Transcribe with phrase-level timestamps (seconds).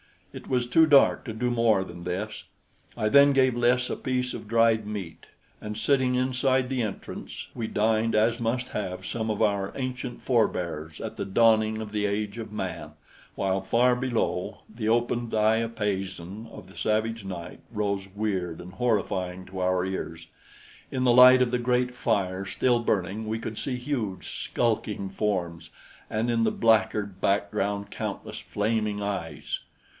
[0.33, 2.45] It was too dark to do more than this.
[2.97, 5.25] I then gave Lys a piece of dried meat,
[5.59, 11.01] and sitting inside the entrance, we dined as must have some of our ancient forbears
[11.01, 12.91] at the dawning of the age of man,
[13.35, 19.59] while far below the open diapason of the savage night rose weird and horrifying to
[19.59, 20.27] our ears.
[20.89, 25.69] In the light of the great fire still burning we could see huge, skulking forms,
[26.09, 29.59] and in the blacker background countless flaming eyes.